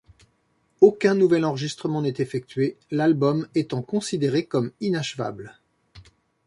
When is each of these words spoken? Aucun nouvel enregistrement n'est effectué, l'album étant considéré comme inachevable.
Aucun 0.81 1.13
nouvel 1.13 1.45
enregistrement 1.45 2.01
n'est 2.01 2.15
effectué, 2.17 2.75
l'album 2.89 3.47
étant 3.53 3.83
considéré 3.83 4.47
comme 4.47 4.71
inachevable. 4.81 5.59